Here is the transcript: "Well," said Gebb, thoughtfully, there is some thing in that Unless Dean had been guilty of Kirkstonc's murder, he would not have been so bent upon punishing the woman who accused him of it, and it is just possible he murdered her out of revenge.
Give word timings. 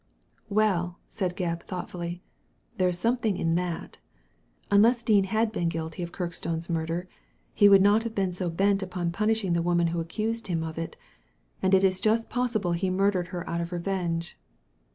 "Well," 0.49 0.97
said 1.09 1.35
Gebb, 1.35 1.61
thoughtfully, 1.61 2.23
there 2.77 2.87
is 2.89 2.97
some 2.97 3.17
thing 3.17 3.37
in 3.37 3.53
that 3.53 3.99
Unless 4.71 5.03
Dean 5.03 5.25
had 5.25 5.51
been 5.51 5.69
guilty 5.69 6.01
of 6.01 6.11
Kirkstonc's 6.11 6.71
murder, 6.71 7.07
he 7.53 7.69
would 7.69 7.83
not 7.83 8.01
have 8.01 8.15
been 8.15 8.31
so 8.31 8.49
bent 8.49 8.81
upon 8.81 9.11
punishing 9.11 9.53
the 9.53 9.61
woman 9.61 9.85
who 9.93 9.99
accused 9.99 10.47
him 10.47 10.63
of 10.63 10.79
it, 10.79 10.97
and 11.61 11.75
it 11.75 11.83
is 11.83 11.99
just 12.01 12.31
possible 12.31 12.71
he 12.71 12.89
murdered 12.89 13.27
her 13.27 13.47
out 13.47 13.61
of 13.61 13.71
revenge. 13.71 14.35